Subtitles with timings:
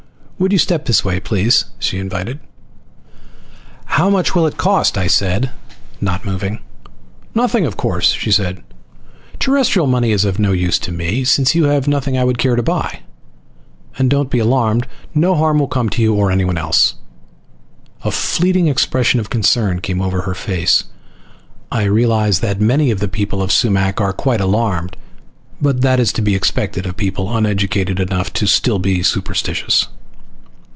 [0.39, 2.39] "Would you step this way, please?" she invited.
[3.85, 5.51] "How much will it cost?" I said,
[6.01, 6.61] not moving.
[7.35, 8.63] "Nothing, of course!" Lana said.
[9.37, 12.55] "Terrestrial money is of no use to me since you have nothing I would care
[12.55, 13.01] to buy.
[13.99, 14.87] And don't be alarmed.
[15.13, 16.95] No harm will come to you, or anyone else."
[18.03, 20.35] A fleeting expression of concern came over her.
[21.71, 24.97] "I realize that many of the people of Sumac are quite alarmed,
[25.61, 29.87] but that is to be expected of a people uneducated enough to still be superstitious."